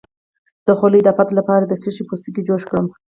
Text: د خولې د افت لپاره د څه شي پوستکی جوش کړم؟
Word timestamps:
د 0.65 0.67
خولې 0.77 0.99
د 1.03 1.07
افت 1.13 1.29
لپاره 1.39 1.63
د 1.65 1.73
څه 1.81 1.89
شي 1.95 2.03
پوستکی 2.07 2.41
جوش 2.47 2.63
کړم؟ 2.69 2.85